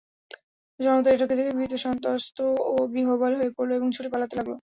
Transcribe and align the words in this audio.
জনতা 0.79 1.09
এটাকে 1.11 1.33
দেখে 1.35 1.53
ভীত-সন্ত্রস্ত 1.59 2.37
ও 2.67 2.85
বিহ্বল 2.93 3.31
হয়ে 3.33 3.55
পড়ল 3.57 3.71
এবং 3.75 3.87
ছুটে 3.91 4.09
পালাতে 4.13 4.33
লাগল। 4.39 4.53